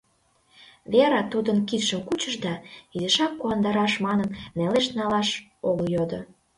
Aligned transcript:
Вера 0.93 1.21
тудын 1.33 1.57
кидшым 1.67 2.01
кучыш 2.07 2.35
да, 2.45 2.53
изишак 2.95 3.31
куандараш 3.39 3.93
манын, 4.05 4.29
нелеш 4.57 4.85
налаш 4.99 5.29
огыл 5.69 5.87
йодо: 5.95 6.19